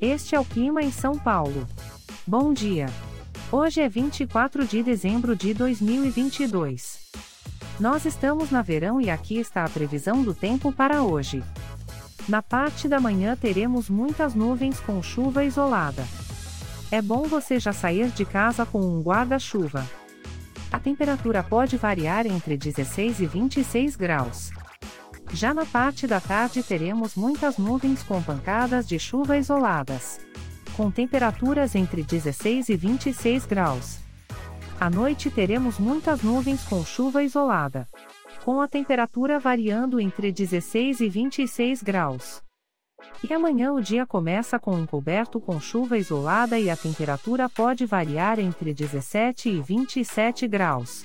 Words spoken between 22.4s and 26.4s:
16 e 26 graus. Já na parte da